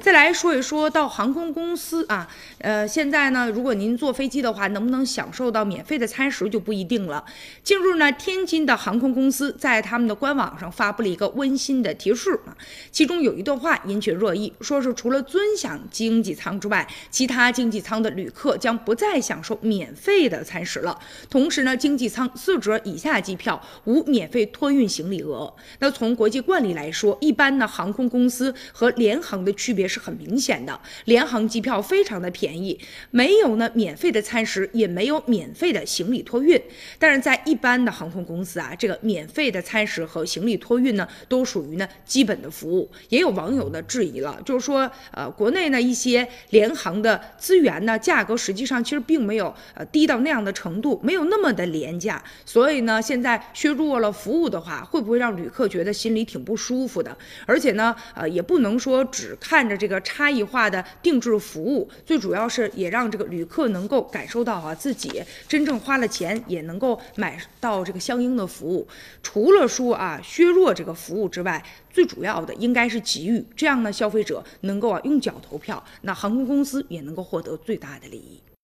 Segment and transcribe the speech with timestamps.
[0.00, 7.24] 再来说一说到航空公司啊，呃，现在呢，如果您坐飞机的话，能不能享受到免费的餐食就不一定了。
[7.62, 12.56] 近日呢，天津的航空公司在他们的官网上发布了一个温馨的提示啊，
[12.90, 20.98] 其中有一段话引起热议，说是除了尊享经济舱之外，其他经济舱的旅客将不再享受免费的餐食了。
[21.30, 25.54] 同时呢，经济舱四折以下机票无免费托运行李额。
[25.78, 32.80] 那从国际惯例来说，一般呢航空公司和联航的区别也是很明显的，联航机票非常的便宜，
[33.10, 36.58] 没有呢免费的餐食，也没有免费的行李托运。
[36.98, 42.90] 但是在一般的航空公司啊，这个免费的餐食和行李托运呢，都属于呢基本的服务。
[43.10, 52.24] 也有网友呢质疑了，就是说，呃，国内呢一些联航的资源呢，价格实际上其实并没有呃低到那样的程度，没有那么的廉价。
[52.46, 57.14] 所以呢，现在削弱了服务的话，会不会让旅客觉得心里挺不舒服的？
[57.44, 68.86] 而且呢，呃，也不能说只看着这个差异化的定制服务，最主要是也让这个旅客能够感受到啊，自己真正花了钱也能够买到这个相应的服务。
[69.22, 78.40] 除了说啊削弱这个服务之外，最主要的应该是给予，这样呢，消费者能够啊用脚投票，那航空公司也能够获得最大的利益。